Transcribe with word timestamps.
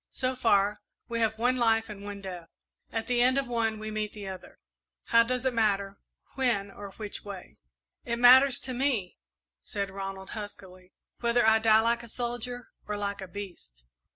"So 0.09 0.35
far, 0.35 0.81
we 1.09 1.19
have 1.19 1.37
one 1.37 1.57
life 1.57 1.87
and 1.87 2.03
one 2.03 2.21
death; 2.21 2.49
at 2.91 3.05
the 3.05 3.21
end 3.21 3.37
of 3.37 3.47
one 3.47 3.77
we 3.77 3.91
meet 3.91 4.13
the 4.13 4.27
other 4.27 4.57
how 5.09 5.21
does 5.21 5.45
it 5.45 5.53
matter, 5.53 5.99
when 6.33 6.71
or 6.71 6.89
which 6.93 7.23
way?" 7.23 7.57
"It 8.03 8.17
matters 8.17 8.59
to 8.61 8.73
me," 8.73 9.19
said 9.61 9.91
Ronald, 9.91 10.31
huskily, 10.31 10.91
"whether 11.19 11.45
I 11.45 11.59
die 11.59 11.81
like 11.81 12.01
a 12.01 12.07
soldier 12.07 12.69
or 12.87 12.97
like 12.97 13.21
a 13.21 13.27
beast." 13.27 13.83